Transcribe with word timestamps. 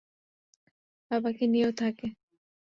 বাবাকে 1.11 1.45
নিয়েও 1.47 1.71
থাকে। 1.73 2.07